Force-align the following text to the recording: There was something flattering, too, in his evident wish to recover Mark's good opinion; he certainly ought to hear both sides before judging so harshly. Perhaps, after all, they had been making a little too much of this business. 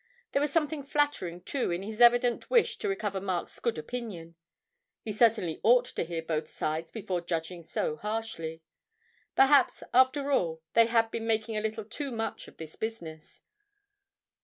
There 0.31 0.41
was 0.41 0.51
something 0.51 0.81
flattering, 0.81 1.41
too, 1.41 1.69
in 1.69 1.83
his 1.83 2.01
evident 2.01 2.49
wish 2.49 2.79
to 2.79 2.87
recover 2.87 3.21
Mark's 3.21 3.59
good 3.59 3.77
opinion; 3.77 4.33
he 5.03 5.11
certainly 5.11 5.59
ought 5.61 5.85
to 5.85 6.03
hear 6.03 6.23
both 6.23 6.49
sides 6.49 6.91
before 6.91 7.21
judging 7.21 7.61
so 7.61 7.97
harshly. 7.97 8.63
Perhaps, 9.35 9.83
after 9.93 10.31
all, 10.31 10.63
they 10.73 10.87
had 10.87 11.11
been 11.11 11.27
making 11.27 11.55
a 11.55 11.61
little 11.61 11.85
too 11.85 12.09
much 12.11 12.47
of 12.47 12.57
this 12.57 12.75
business. 12.75 13.43